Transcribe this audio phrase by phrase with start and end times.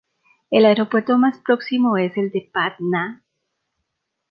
[0.49, 3.21] El aeropuerto más próximo es el de Patna.